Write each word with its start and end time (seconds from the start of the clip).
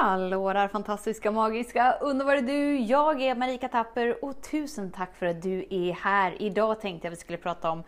Hallå 0.00 0.52
där 0.52 0.68
fantastiska, 0.68 1.30
magiska, 1.30 1.92
underbara 2.00 2.40
du! 2.40 2.78
Jag 2.78 3.22
är 3.22 3.34
Marika 3.34 3.68
Tapper 3.68 4.24
och 4.24 4.42
tusen 4.42 4.90
tack 4.90 5.16
för 5.16 5.26
att 5.26 5.42
du 5.42 5.66
är 5.70 5.92
här. 5.92 6.42
Idag 6.42 6.80
tänkte 6.80 7.06
jag 7.06 7.12
att 7.12 7.18
vi 7.18 7.20
skulle 7.20 7.38
prata 7.38 7.70
om 7.70 7.82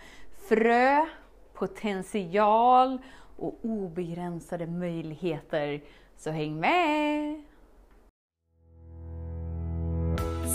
frö, 0.48 1.06
potential 1.54 2.98
och 3.36 3.58
obegränsade 3.62 4.66
möjligheter. 4.66 5.80
Så 6.16 6.30
häng 6.30 6.60
med! 6.60 7.42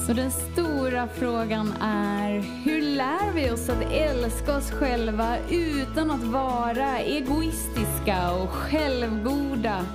Så 0.07 0.13
den 0.13 0.31
stora 0.31 1.07
frågan 1.07 1.73
är, 1.81 2.39
hur 2.65 2.81
lär 2.81 3.33
vi 3.33 3.51
oss 3.51 3.69
att 3.69 3.91
älska 3.91 4.57
oss 4.57 4.71
själva 4.71 5.37
utan 5.49 6.11
att 6.11 6.23
vara 6.23 6.99
egoistiska 6.99 8.33
och 8.43 8.49
självgoda? 8.49 9.85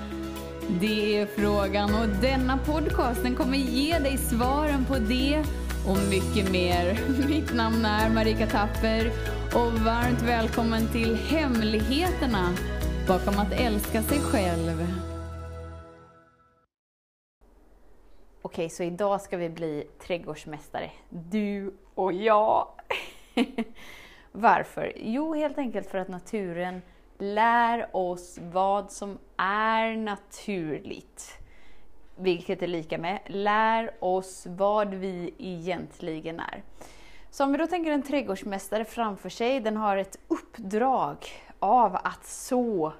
Det 0.69 1.19
är 1.19 1.27
frågan 1.27 1.95
och 1.95 2.09
denna 2.23 2.59
podcast 2.59 3.23
den 3.23 3.35
kommer 3.35 3.59
ge 3.59 3.99
dig 3.99 4.19
svaren 4.19 4.85
på 4.85 4.95
det 4.95 5.45
och 5.89 5.99
mycket 6.11 6.53
mer. 6.53 6.99
Mitt 7.29 7.55
namn 7.55 7.85
är 7.85 8.11
Marika 8.11 8.47
Tapper 8.47 9.11
och 9.55 9.73
varmt 9.73 10.23
välkommen 10.23 10.89
till 10.93 11.17
Hemligheterna 11.17 12.55
bakom 13.09 13.39
att 13.39 13.53
älska 13.53 14.03
sig 14.03 14.19
själv. 14.19 14.87
Okej, 18.43 18.71
så 18.71 18.83
idag 18.83 19.21
ska 19.21 19.37
vi 19.37 19.49
bli 19.49 19.85
trädgårdsmästare. 20.07 20.91
Du 21.11 21.75
och 21.95 22.13
jag. 22.13 22.69
Varför? 24.33 24.93
Jo, 24.97 25.35
helt 25.35 25.59
enkelt 25.59 25.91
för 25.91 25.99
att 25.99 26.09
naturen 26.09 26.83
lär 27.19 27.97
oss 27.97 28.39
vad 28.43 28.91
som 28.93 29.19
är 29.37 29.97
naturligt. 29.97 31.39
Vilket 32.17 32.63
är 32.63 32.67
lika 32.67 32.99
med 32.99 33.19
lär 33.27 33.91
oss 34.01 34.47
vad 34.51 34.95
vi 34.95 35.35
egentligen 35.39 36.41
är. 36.41 36.63
Så 37.31 37.45
om 37.45 37.53
vi 37.53 37.59
då 37.59 37.67
tänker 37.67 37.91
en 37.91 38.03
trädgårdsmästare 38.03 38.85
framför 38.85 39.29
sig, 39.29 39.61
den 39.61 39.77
har 39.77 39.97
ett 39.97 40.19
uppdrag 40.29 41.17
av 41.59 41.97
att 41.97 42.27
så 42.27 42.93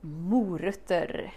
morötter. 0.00 1.34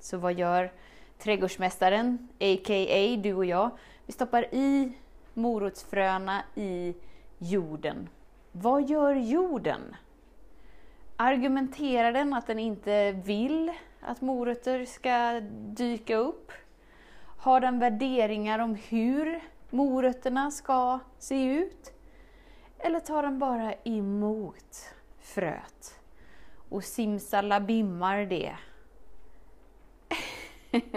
Så 0.00 0.18
vad 0.18 0.32
gör 0.32 0.72
trädgårdsmästaren, 1.18 2.28
a.k.a. 2.40 3.16
du 3.22 3.34
och 3.34 3.44
jag? 3.44 3.70
Vi 4.06 4.12
stoppar 4.12 4.54
i 4.54 4.92
morotsfröna 5.34 6.42
i 6.54 6.94
jorden. 7.38 8.08
Vad 8.52 8.90
gör 8.90 9.14
jorden? 9.14 9.96
Argumenterar 11.24 12.12
den 12.12 12.34
att 12.34 12.46
den 12.46 12.58
inte 12.58 13.12
vill 13.12 13.72
att 14.00 14.20
morötter 14.20 14.84
ska 14.84 15.40
dyka 15.76 16.16
upp? 16.16 16.52
Har 17.38 17.60
den 17.60 17.78
värderingar 17.78 18.58
om 18.58 18.74
hur 18.74 19.40
morötterna 19.70 20.50
ska 20.50 20.98
se 21.18 21.44
ut? 21.44 21.92
Eller 22.78 23.00
tar 23.00 23.22
den 23.22 23.38
bara 23.38 23.74
emot 23.84 24.94
fröet 25.20 26.00
och 26.68 26.84
simsalabimmar 26.84 28.18
det? 28.18 28.56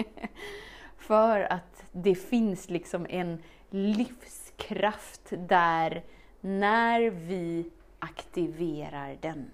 För 0.97 1.41
att 1.41 1.83
det 1.91 2.15
finns 2.15 2.69
liksom 2.69 3.05
en 3.09 3.43
livskraft 3.69 5.33
där 5.37 6.03
när 6.41 7.09
vi 7.09 7.71
aktiverar 7.99 9.17
den. 9.21 9.51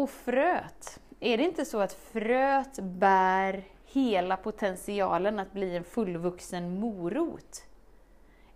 Och 0.00 0.10
fröet, 0.10 1.00
är 1.20 1.36
det 1.36 1.44
inte 1.44 1.64
så 1.64 1.80
att 1.80 1.92
fröet 1.92 2.78
bär 2.78 3.64
hela 3.84 4.36
potentialen 4.36 5.38
att 5.38 5.52
bli 5.52 5.76
en 5.76 5.84
fullvuxen 5.84 6.80
morot? 6.80 7.64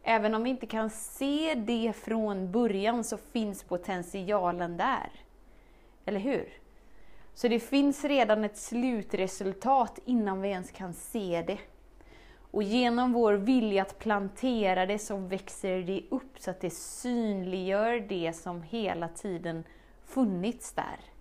Även 0.02 0.34
om 0.34 0.42
vi 0.42 0.50
inte 0.50 0.66
kan 0.66 0.90
se 0.90 1.54
det 1.54 1.92
från 1.96 2.52
början 2.52 3.04
så 3.04 3.16
finns 3.16 3.62
potentialen 3.62 4.76
där. 4.76 5.10
Eller 6.04 6.20
hur? 6.20 6.48
Så 7.34 7.48
det 7.48 7.60
finns 7.60 8.04
redan 8.04 8.44
ett 8.44 8.56
slutresultat 8.56 9.98
innan 10.04 10.40
vi 10.40 10.48
ens 10.48 10.70
kan 10.70 10.94
se 10.94 11.44
det. 11.46 11.58
Och 12.50 12.62
genom 12.62 13.12
vår 13.12 13.32
vilja 13.32 13.82
att 13.82 13.98
plantera 13.98 14.86
det 14.86 14.98
så 14.98 15.16
växer 15.16 15.82
det 15.82 16.02
upp 16.10 16.38
så 16.38 16.50
att 16.50 16.60
det 16.60 16.74
synliggör 16.74 18.00
det 18.00 18.32
som 18.32 18.62
hela 18.62 19.08
tiden 19.08 19.64
funnits 20.04 20.72
där. 20.72 21.13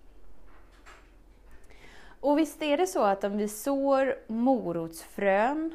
Och 2.24 2.38
visst 2.38 2.62
är 2.62 2.76
det 2.76 2.86
så 2.86 3.02
att 3.02 3.24
om 3.24 3.36
vi 3.36 3.48
sår 3.48 4.16
morotsfrön 4.26 5.74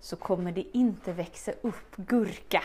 så 0.00 0.16
kommer 0.16 0.52
det 0.52 0.76
inte 0.76 1.12
växa 1.12 1.52
upp 1.62 1.96
gurka. 1.96 2.62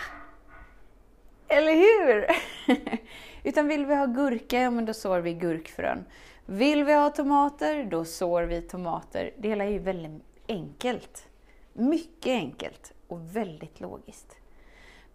Eller 1.47 1.73
hur? 1.73 2.27
Utan 3.43 3.67
vill 3.67 3.85
vi 3.85 3.95
ha 3.95 4.05
gurka, 4.05 4.59
ja 4.61 4.71
men 4.71 4.85
då 4.85 4.93
sår 4.93 5.19
vi 5.19 5.33
gurkfrön. 5.33 6.05
Vill 6.45 6.83
vi 6.83 6.93
ha 6.93 7.09
tomater, 7.09 7.83
då 7.83 8.05
sår 8.05 8.43
vi 8.43 8.61
tomater. 8.61 9.31
Det 9.37 9.49
hela 9.49 9.65
är 9.65 9.69
ju 9.69 9.79
väldigt 9.79 10.23
enkelt. 10.47 11.27
Mycket 11.73 12.31
enkelt 12.31 12.93
och 13.07 13.35
väldigt 13.35 13.79
logiskt. 13.79 14.35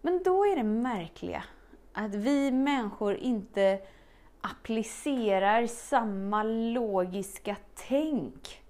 Men 0.01 0.23
då 0.23 0.45
är 0.45 0.55
det 0.55 0.63
märkliga 0.63 1.43
att 1.93 2.15
vi 2.15 2.51
människor 2.51 3.15
inte 3.15 3.79
applicerar 4.43 5.67
samma 5.67 6.43
logiska 6.43 7.55
tänk 7.87 8.61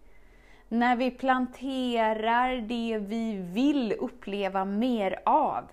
när 0.70 0.96
vi 0.96 1.12
planterar 1.12 2.56
det 2.56 2.98
vi 2.98 3.36
vill 3.36 3.94
uppleva 4.00 4.66
mer 4.66 5.20
av. 5.26 5.66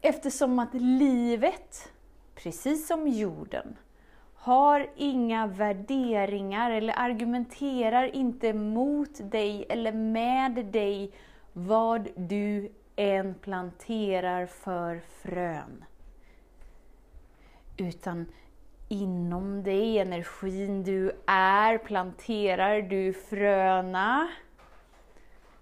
Eftersom 0.00 0.58
att 0.58 0.74
livet, 0.74 1.92
precis 2.34 2.86
som 2.86 3.08
jorden, 3.08 3.76
har 4.34 4.86
inga 4.96 5.46
värderingar 5.46 6.70
eller 6.70 6.94
argumenterar 6.96 8.16
inte 8.16 8.52
mot 8.52 9.30
dig 9.30 9.66
eller 9.68 9.92
med 9.92 10.66
dig 10.66 11.12
vad 11.52 12.08
du 12.16 12.72
än 12.96 13.34
planterar 13.34 14.46
för 14.46 15.00
frön 15.22 15.84
utan 17.80 18.26
inom 18.88 19.62
dig, 19.62 19.98
energin 19.98 20.84
du 20.84 21.12
är, 21.26 21.78
planterar 21.78 22.82
du 22.82 23.12
fröna, 23.12 24.28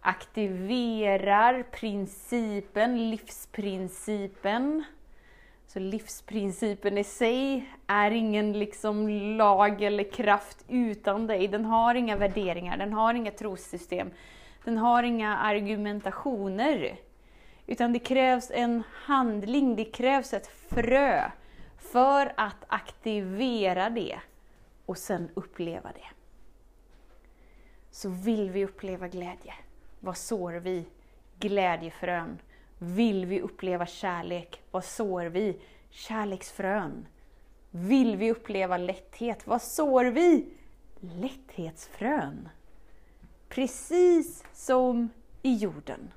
aktiverar 0.00 1.62
principen, 1.62 3.10
livsprincipen. 3.10 4.84
Så 5.66 5.78
livsprincipen 5.78 6.98
i 6.98 7.04
sig 7.04 7.70
är 7.86 8.10
ingen 8.10 8.52
liksom 8.52 9.08
lag 9.36 9.82
eller 9.82 10.04
kraft 10.12 10.64
utan 10.68 11.26
dig. 11.26 11.48
Den 11.48 11.64
har 11.64 11.94
inga 11.94 12.16
värderingar, 12.16 12.76
den 12.76 12.92
har 12.92 13.14
inga 13.14 13.30
trossystem, 13.30 14.10
den 14.64 14.78
har 14.78 15.02
inga 15.02 15.36
argumentationer. 15.36 16.96
Utan 17.66 17.92
det 17.92 17.98
krävs 17.98 18.50
en 18.50 18.82
handling, 18.92 19.76
det 19.76 19.84
krävs 19.84 20.34
ett 20.34 20.46
frö 20.46 21.30
för 21.78 22.33
att 22.37 22.65
aktivera 22.66 23.91
det 23.91 24.21
och 24.87 24.99
sen 24.99 25.31
uppleva 25.34 25.93
det. 25.93 26.09
Så 27.91 28.09
vill 28.09 28.50
vi 28.50 28.65
uppleva 28.65 29.09
glädje, 29.09 29.55
vad 30.00 30.16
sår 30.16 30.53
vi? 30.53 30.84
Glädjefrön. 31.39 32.39
Vill 32.78 33.27
vi 33.27 33.41
uppleva 33.41 33.87
kärlek, 33.87 34.62
vad 34.71 34.84
sår 34.84 35.25
vi? 35.25 35.61
Kärleksfrön. 35.91 37.06
Vill 37.71 38.16
vi 38.16 38.31
uppleva 38.31 38.77
lätthet, 38.77 39.47
vad 39.47 39.62
sår 39.62 40.05
vi? 40.05 40.49
Lätthetsfrön. 41.00 42.48
Precis 43.48 44.45
som 44.53 45.09
i 45.42 45.54
jorden. 45.54 46.13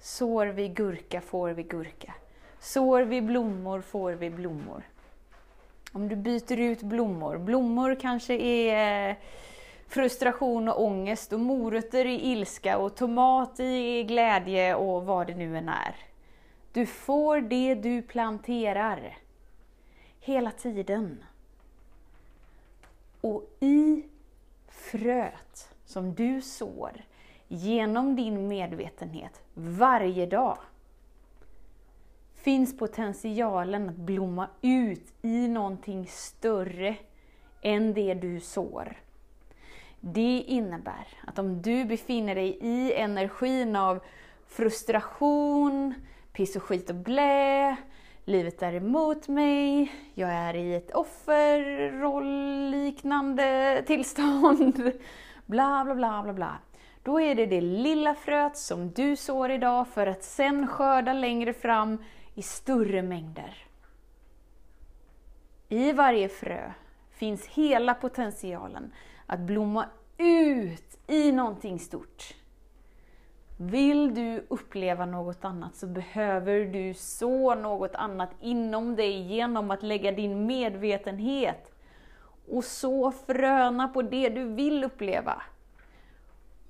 Sår 0.00 0.46
vi 0.46 0.68
gurka 0.68 1.20
får 1.20 1.50
vi 1.50 1.62
gurka. 1.62 2.14
Sår 2.60 3.02
vi 3.02 3.22
blommor 3.22 3.80
får 3.80 4.12
vi 4.12 4.30
blommor. 4.30 4.82
Om 5.92 6.08
du 6.08 6.16
byter 6.16 6.56
ut 6.56 6.82
blommor, 6.82 7.38
blommor 7.38 7.96
kanske 8.00 8.34
är 8.34 9.10
eh, 9.10 9.16
frustration 9.88 10.68
och 10.68 10.84
ångest 10.84 11.32
och 11.32 11.40
morötter 11.40 12.04
i 12.04 12.32
ilska 12.32 12.78
och 12.78 12.96
tomat 12.96 13.60
i 13.60 14.04
glädje 14.04 14.74
och 14.74 15.06
vad 15.06 15.26
det 15.26 15.34
nu 15.34 15.58
än 15.58 15.68
är. 15.68 15.96
Du 16.72 16.86
får 16.86 17.40
det 17.40 17.74
du 17.74 18.02
planterar. 18.02 19.18
Hela 20.20 20.50
tiden. 20.50 21.24
Och 23.20 23.44
i 23.60 24.04
fröet 24.68 25.74
som 25.84 26.14
du 26.14 26.42
sår 26.42 26.92
genom 27.48 28.16
din 28.16 28.48
medvetenhet 28.48 29.42
varje 29.54 30.26
dag 30.26 30.58
finns 32.48 32.76
potentialen 32.76 33.88
att 33.88 33.96
blomma 33.96 34.48
ut 34.62 35.12
i 35.22 35.48
någonting 35.48 36.06
större 36.06 36.96
än 37.62 37.94
det 37.94 38.14
du 38.14 38.40
sår. 38.40 38.96
Det 40.00 40.44
innebär 40.46 41.06
att 41.26 41.38
om 41.38 41.62
du 41.62 41.84
befinner 41.84 42.34
dig 42.34 42.58
i 42.60 42.92
energin 42.92 43.76
av 43.76 44.00
frustration, 44.46 45.94
piss 46.32 46.56
och 46.56 46.62
skit 46.62 46.90
och 46.90 46.96
blä, 46.96 47.76
livet 48.24 48.62
är 48.62 48.72
emot 48.72 49.28
mig, 49.28 49.92
jag 50.14 50.30
är 50.30 50.54
i 50.54 50.74
ett 50.74 50.94
offerroll-liknande 50.94 53.82
tillstånd, 53.86 54.76
bla 55.46 55.84
bla 55.84 55.94
bla 55.94 56.22
bla 56.22 56.32
bla. 56.32 56.58
Då 57.02 57.20
är 57.20 57.34
det 57.34 57.46
det 57.46 57.60
lilla 57.60 58.14
fröet 58.14 58.56
som 58.56 58.90
du 58.90 59.16
sår 59.16 59.50
idag 59.50 59.88
för 59.88 60.06
att 60.06 60.22
sen 60.22 60.66
skörda 60.66 61.12
längre 61.12 61.52
fram 61.52 61.98
i 62.38 62.42
större 62.42 63.02
mängder. 63.02 63.54
I 65.68 65.92
varje 65.92 66.28
frö 66.28 66.72
finns 67.10 67.46
hela 67.46 67.94
potentialen 67.94 68.92
att 69.26 69.40
blomma 69.40 69.84
ut 70.18 70.98
i 71.06 71.32
någonting 71.32 71.78
stort. 71.78 72.34
Vill 73.56 74.14
du 74.14 74.46
uppleva 74.48 75.06
något 75.06 75.44
annat 75.44 75.76
så 75.76 75.86
behöver 75.86 76.64
du 76.64 76.94
så 76.94 77.54
något 77.54 77.94
annat 77.94 78.30
inom 78.40 78.96
dig 78.96 79.20
genom 79.20 79.70
att 79.70 79.82
lägga 79.82 80.12
din 80.12 80.46
medvetenhet 80.46 81.72
och 82.48 82.64
så 82.64 83.12
fröna 83.12 83.88
på 83.88 84.02
det 84.02 84.28
du 84.28 84.44
vill 84.44 84.84
uppleva. 84.84 85.42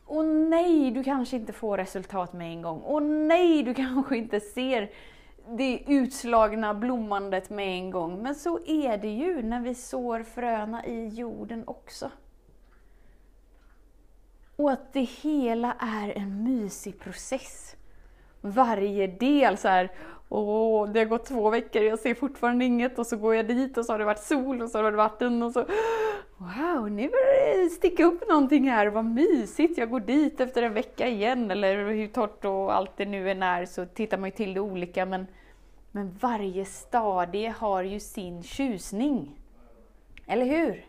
Och 0.05 0.25
nej, 0.25 0.91
du 0.91 1.05
kanske 1.05 1.37
inte 1.37 1.53
får 1.53 1.77
resultat 1.77 2.33
med 2.33 2.51
en 2.51 2.63
gång. 2.63 2.81
Och 2.81 3.03
nej, 3.03 3.63
du 3.63 3.75
kanske 3.75 4.17
inte 4.17 4.41
ser 4.41 4.91
det 5.57 5.83
utslagna 5.87 6.75
blommandet 6.75 7.51
med 7.51 7.69
en 7.69 7.91
gång. 7.91 8.23
Men 8.23 8.35
så 8.35 8.59
är 8.67 8.99
det 8.99 9.09
ju 9.09 9.43
när 9.43 9.61
vi 9.61 9.75
sår 9.75 10.23
fröna 10.23 10.87
i 10.87 11.09
jorden 11.09 11.65
också. 11.67 12.11
Och 14.57 14.71
att 14.71 14.93
det 14.93 15.01
hela 15.01 15.77
är 15.79 16.19
en 16.19 16.45
mysig 16.45 17.01
process. 17.01 17.77
Varje 18.41 19.07
del 19.07 19.57
så 19.57 19.69
här, 19.69 19.93
åh, 20.29 20.89
det 20.89 20.99
har 20.99 21.07
gått 21.07 21.27
två 21.27 21.51
veckor, 21.51 21.83
jag 21.83 21.99
ser 21.99 22.15
fortfarande 22.15 22.65
inget 22.65 22.99
och 22.99 23.07
så 23.07 23.17
går 23.17 23.35
jag 23.35 23.47
dit 23.47 23.79
och 23.79 23.85
så 23.85 23.93
har 23.93 23.99
det 23.99 24.05
varit 24.05 24.23
sol 24.23 24.63
och 24.63 24.71
så 24.71 24.79
har 24.79 24.83
det 24.83 24.97
varit 24.97 25.13
vatten 25.13 25.43
och 25.43 25.53
så 25.53 25.67
Wow, 26.41 26.91
nu 26.91 27.09
börjar 27.09 27.65
det 27.65 27.71
sticka 27.71 28.05
upp 28.05 28.29
någonting 28.29 28.69
här, 28.69 28.87
vad 28.87 29.05
mysigt, 29.05 29.79
jag 29.79 29.91
går 29.91 30.01
dit 30.01 30.41
efter 30.41 30.63
en 30.63 30.75
vecka 30.75 31.09
igen 31.09 31.51
eller 31.51 31.91
hur 31.91 32.09
torrt 32.09 32.45
och 32.45 32.75
allt 32.75 32.97
det 32.97 33.07
nu 33.07 33.31
än 33.31 33.43
är 33.43 33.67
så 33.67 33.87
tittar 33.87 34.19
man 34.19 34.31
ju 34.31 34.37
till 34.37 34.55
det 34.55 34.61
olika 34.61 35.07
men, 35.07 35.27
men 35.93 36.19
varje 36.21 36.65
stadie 36.65 37.55
har 37.59 37.83
ju 37.83 38.01
sin 38.01 38.43
tjusning. 38.43 39.41
Eller 40.27 40.45
hur? 40.45 40.87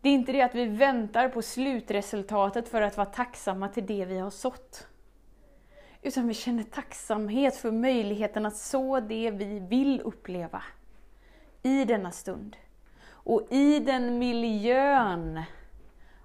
Det 0.00 0.08
är 0.08 0.14
inte 0.14 0.32
det 0.32 0.42
att 0.42 0.54
vi 0.54 0.66
väntar 0.66 1.28
på 1.28 1.42
slutresultatet 1.42 2.68
för 2.68 2.82
att 2.82 2.96
vara 2.96 3.06
tacksamma 3.06 3.68
till 3.68 3.86
det 3.86 4.04
vi 4.04 4.18
har 4.18 4.30
sått. 4.30 4.86
Utan 6.02 6.28
vi 6.28 6.34
känner 6.34 6.62
tacksamhet 6.62 7.56
för 7.56 7.70
möjligheten 7.70 8.46
att 8.46 8.56
så 8.56 9.00
det 9.00 9.30
vi 9.30 9.58
vill 9.58 10.00
uppleva 10.00 10.62
i 11.62 11.84
denna 11.84 12.10
stund. 12.10 12.56
Och 13.24 13.46
i 13.50 13.80
den 13.80 14.18
miljön 14.18 15.42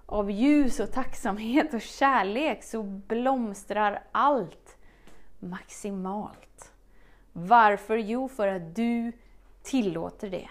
av 0.06 0.30
ljus 0.30 0.80
och 0.80 0.92
tacksamhet 0.92 1.74
och 1.74 1.80
kärlek 1.80 2.62
så 2.62 2.82
blomstrar 2.82 4.02
allt 4.12 4.76
maximalt. 5.38 6.72
Varför? 7.32 7.96
Jo, 7.96 8.28
för 8.28 8.48
att 8.48 8.76
du 8.76 9.12
tillåter 9.62 10.30
det. 10.30 10.48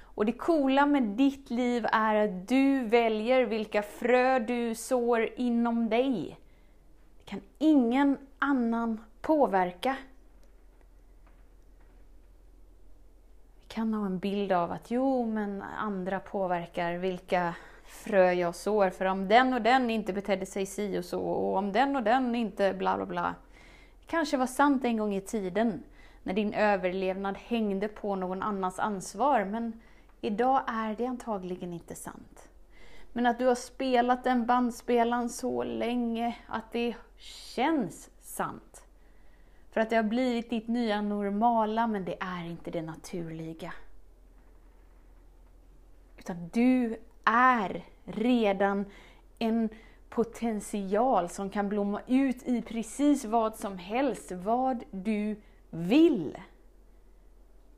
Och 0.00 0.26
det 0.26 0.32
coola 0.32 0.86
med 0.86 1.02
ditt 1.02 1.50
liv 1.50 1.86
är 1.92 2.14
att 2.14 2.48
du 2.48 2.84
väljer 2.84 3.42
vilka 3.44 3.82
frö 3.82 4.38
du 4.38 4.74
sår 4.74 5.28
inom 5.36 5.88
dig. 5.88 6.38
Det 7.18 7.30
kan 7.30 7.40
ingen 7.58 8.18
annan 8.38 9.00
påverka. 9.20 9.96
Kan 13.72 13.94
ha 13.94 14.06
en 14.06 14.18
bild 14.18 14.52
av 14.52 14.72
att 14.72 14.90
jo, 14.90 15.26
men 15.26 15.62
andra 15.62 16.20
påverkar 16.20 16.94
vilka 16.94 17.54
frö 17.84 18.32
jag 18.32 18.54
sår. 18.54 18.90
För 18.90 19.04
om 19.04 19.28
den 19.28 19.54
och 19.54 19.62
den 19.62 19.90
inte 19.90 20.12
betedde 20.12 20.46
sig 20.46 20.66
si 20.66 20.98
och 20.98 21.04
så, 21.04 21.20
och 21.20 21.56
om 21.56 21.72
den 21.72 21.96
och 21.96 22.02
den 22.02 22.34
inte 22.34 22.74
bla 22.74 22.96
bla 22.96 23.06
bla. 23.06 23.34
Kanske 24.06 24.36
var 24.36 24.46
sant 24.46 24.84
en 24.84 24.96
gång 24.96 25.14
i 25.14 25.20
tiden, 25.20 25.82
när 26.22 26.34
din 26.34 26.54
överlevnad 26.54 27.36
hängde 27.38 27.88
på 27.88 28.16
någon 28.16 28.42
annans 28.42 28.78
ansvar. 28.78 29.44
Men 29.44 29.80
Idag 30.24 30.62
är 30.66 30.94
det 30.96 31.06
antagligen 31.06 31.72
inte 31.72 31.94
sant. 31.94 32.48
Men 33.12 33.26
att 33.26 33.38
du 33.38 33.46
har 33.46 33.54
spelat 33.54 34.24
den 34.24 34.46
bandspelaren 34.46 35.28
så 35.28 35.64
länge 35.64 36.36
att 36.46 36.72
det 36.72 36.94
känns 37.54 38.10
sant. 38.20 38.81
För 39.72 39.80
att 39.80 39.90
det 39.90 39.96
har 39.96 40.02
blivit 40.02 40.50
ditt 40.50 40.68
nya 40.68 41.02
normala, 41.02 41.86
men 41.86 42.04
det 42.04 42.16
är 42.20 42.44
inte 42.44 42.70
det 42.70 42.82
naturliga. 42.82 43.72
Utan 46.18 46.48
du 46.52 46.96
är 47.24 47.84
redan 48.04 48.84
en 49.38 49.68
potential 50.08 51.28
som 51.28 51.50
kan 51.50 51.68
blomma 51.68 52.00
ut 52.06 52.42
i 52.42 52.62
precis 52.62 53.24
vad 53.24 53.56
som 53.56 53.78
helst, 53.78 54.32
vad 54.32 54.84
du 54.90 55.36
vill. 55.70 56.38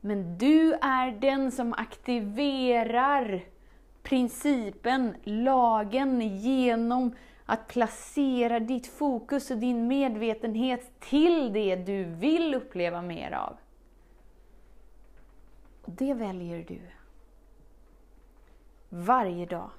Men 0.01 0.37
du 0.37 0.73
är 0.73 1.11
den 1.11 1.51
som 1.51 1.73
aktiverar 1.73 3.43
principen, 4.03 5.15
lagen, 5.23 6.21
genom 6.37 7.15
att 7.45 7.67
placera 7.67 8.59
ditt 8.59 8.87
fokus 8.87 9.51
och 9.51 9.57
din 9.57 9.87
medvetenhet 9.87 10.99
till 10.99 11.53
det 11.53 11.75
du 11.75 12.03
vill 12.03 12.55
uppleva 12.55 13.01
mer 13.01 13.31
av. 13.31 13.57
Och 15.81 15.91
det 15.91 16.13
väljer 16.13 16.65
du. 16.67 16.81
Varje 18.89 19.45
dag. 19.45 19.69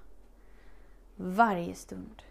Varje 1.17 1.75
stund. 1.75 2.23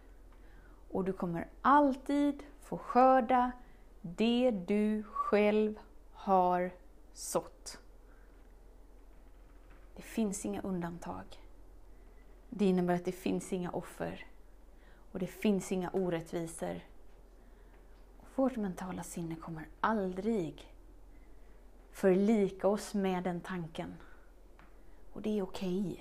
Och 0.92 1.04
du 1.04 1.14
kommer 1.14 1.48
alltid 1.62 2.44
få 2.62 2.78
skörda 2.78 3.52
det 4.02 4.52
du 4.52 5.04
själv 5.04 5.80
har 6.14 6.72
sått. 7.14 7.80
Det 9.96 10.02
finns 10.02 10.46
inga 10.46 10.62
undantag. 10.62 11.24
Det 12.50 12.66
innebär 12.66 12.96
att 12.96 13.06
det 13.06 13.12
finns 13.12 13.54
inga 13.54 13.72
offer. 13.72 14.26
Och 15.16 15.20
det 15.20 15.28
finns 15.28 15.72
inga 15.72 15.90
orättvisor. 15.90 16.80
Vårt 18.36 18.56
mentala 18.56 19.04
sinne 19.04 19.36
kommer 19.36 19.68
aldrig 19.82 20.74
förlika 21.92 22.68
oss 22.68 22.94
med 22.94 23.24
den 23.24 23.42
tanken. 23.42 23.94
Och 25.14 25.22
det 25.22 25.38
är 25.40 25.44
okej. 25.44 25.80
Okay. 25.80 25.98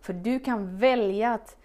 För 0.00 0.12
du 0.12 0.40
kan 0.40 0.78
välja 0.78 1.34
att, 1.34 1.56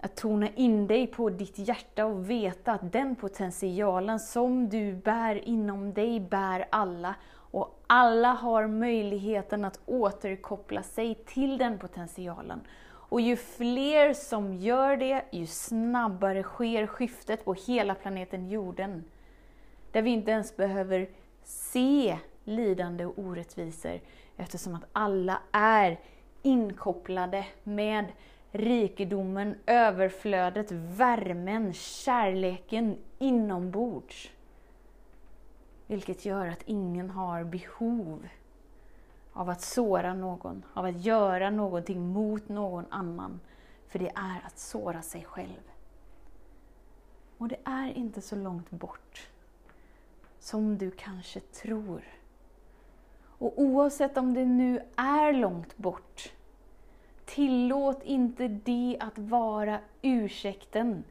att 0.00 0.16
tona 0.16 0.48
in 0.48 0.86
dig 0.86 1.06
på 1.06 1.30
ditt 1.30 1.58
hjärta 1.58 2.06
och 2.06 2.30
veta 2.30 2.72
att 2.72 2.92
den 2.92 3.16
potentialen 3.16 4.20
som 4.20 4.68
du 4.68 4.94
bär 4.94 5.48
inom 5.48 5.92
dig 5.92 6.20
bär 6.20 6.68
alla 6.70 7.14
och 7.32 7.80
alla 7.86 8.32
har 8.32 8.66
möjligheten 8.66 9.64
att 9.64 9.80
återkoppla 9.86 10.82
sig 10.82 11.14
till 11.14 11.58
den 11.58 11.78
potentialen. 11.78 12.60
Och 13.10 13.20
ju 13.20 13.36
fler 13.36 14.14
som 14.14 14.54
gör 14.54 14.96
det, 14.96 15.24
ju 15.30 15.46
snabbare 15.46 16.42
sker 16.42 16.86
skiftet 16.86 17.44
på 17.44 17.54
hela 17.54 17.94
planeten 17.94 18.50
jorden. 18.50 19.04
Där 19.92 20.02
vi 20.02 20.10
inte 20.10 20.30
ens 20.30 20.56
behöver 20.56 21.08
se 21.44 22.18
lidande 22.44 23.06
och 23.06 23.18
orättvisor 23.18 24.00
eftersom 24.36 24.74
att 24.74 24.84
alla 24.92 25.38
är 25.52 25.98
inkopplade 26.42 27.46
med 27.62 28.04
rikedomen, 28.50 29.54
överflödet, 29.66 30.72
värmen, 30.72 31.72
kärleken 31.72 32.96
inombords. 33.18 34.30
Vilket 35.86 36.24
gör 36.24 36.46
att 36.46 36.62
ingen 36.66 37.10
har 37.10 37.44
behov 37.44 38.28
av 39.40 39.50
att 39.50 39.60
såra 39.60 40.14
någon, 40.14 40.64
av 40.74 40.84
att 40.84 41.04
göra 41.04 41.50
någonting 41.50 42.12
mot 42.12 42.48
någon 42.48 42.84
annan. 42.90 43.40
För 43.88 43.98
det 43.98 44.12
är 44.14 44.46
att 44.46 44.58
såra 44.58 45.02
sig 45.02 45.24
själv. 45.24 45.62
Och 47.38 47.48
det 47.48 47.58
är 47.64 47.92
inte 47.92 48.20
så 48.20 48.36
långt 48.36 48.70
bort 48.70 49.28
som 50.38 50.78
du 50.78 50.90
kanske 50.90 51.40
tror. 51.40 52.02
Och 53.22 53.52
oavsett 53.56 54.16
om 54.16 54.34
det 54.34 54.44
nu 54.44 54.82
är 54.96 55.32
långt 55.32 55.76
bort, 55.76 56.32
tillåt 57.24 58.02
inte 58.02 58.48
det 58.48 58.96
att 59.00 59.18
vara 59.18 59.80
ursäkten 60.02 61.04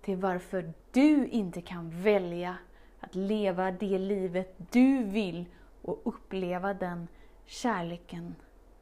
till 0.00 0.16
varför 0.16 0.72
du 0.92 1.26
inte 1.26 1.60
kan 1.60 2.02
välja 2.02 2.56
att 3.00 3.14
leva 3.14 3.70
det 3.70 3.98
livet 3.98 4.54
du 4.70 5.04
vill 5.04 5.44
och 5.82 6.00
uppleva 6.04 6.74
den 6.74 7.08
kärleken, 7.48 8.34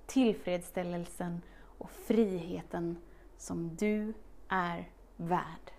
tillfredsställelsen 0.06 1.42
och 1.78 1.90
friheten 1.90 2.96
som 3.36 3.76
du 3.76 4.14
är 4.48 4.88
värd. 5.16 5.70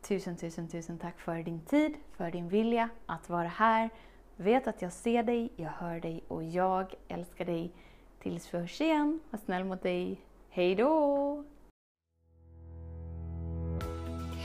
Tusen, 0.00 0.36
tusen, 0.36 0.68
tusen 0.68 0.98
tack 0.98 1.20
för 1.20 1.42
din 1.42 1.60
tid, 1.60 1.94
för 2.12 2.30
din 2.30 2.48
vilja 2.48 2.88
att 3.06 3.28
vara 3.28 3.48
här. 3.48 3.90
Vet 4.36 4.66
att 4.66 4.82
jag 4.82 4.92
ser 4.92 5.22
dig, 5.22 5.52
jag 5.56 5.70
hör 5.70 6.00
dig 6.00 6.24
och 6.28 6.44
jag 6.44 6.94
älskar 7.08 7.44
dig. 7.44 7.72
Tills 8.22 8.54
vi 8.54 8.58
hörs 8.58 8.80
igen, 8.80 9.20
var 9.30 9.38
snäll 9.38 9.64
mot 9.64 9.82
dig. 9.82 10.20
Hej 10.50 10.74
då! 10.74 11.44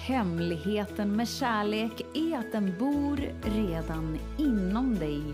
Hemligheten 0.07 1.15
med 1.15 1.27
kärlek 1.27 2.01
är 2.13 2.37
att 2.37 2.51
den 2.51 2.73
bor 2.79 3.17
redan 3.43 4.19
inom 4.37 4.95
dig. 4.95 5.33